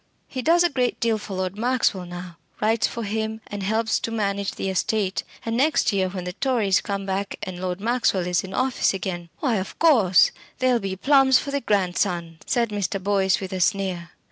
He 0.27 0.41
does 0.41 0.63
a 0.63 0.69
great 0.71 0.99
deal 0.99 1.19
for 1.19 1.35
Lord 1.35 1.55
Maxwell 1.59 2.07
now: 2.07 2.37
writes 2.59 2.87
for 2.87 3.03
him, 3.03 3.39
and 3.45 3.61
helps 3.61 3.99
to 3.99 4.09
manage 4.09 4.53
the 4.53 4.67
estate; 4.71 5.21
and 5.45 5.55
next 5.55 5.93
year, 5.93 6.09
when 6.09 6.23
the 6.23 6.33
Tories 6.33 6.81
come 6.81 7.05
back 7.05 7.35
and 7.43 7.61
Lord 7.61 7.79
Maxwell 7.79 8.25
is 8.25 8.43
in 8.43 8.51
office 8.55 8.95
again" 8.95 9.29
"Why, 9.41 9.57
of 9.57 9.77
course, 9.77 10.31
there'll 10.57 10.79
be 10.79 10.95
plums 10.95 11.37
for 11.37 11.51
the 11.51 11.61
grandson," 11.61 12.39
said 12.47 12.69
Mr. 12.69 12.97
Boyce 12.99 13.39
with 13.39 13.53
a 13.53 13.59
sneer. 13.59 14.09